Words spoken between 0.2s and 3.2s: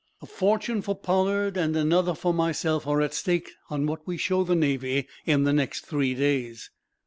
fortune for Pollard, and another for myself, are at